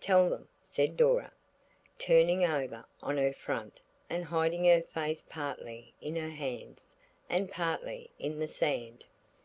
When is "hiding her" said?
4.24-4.82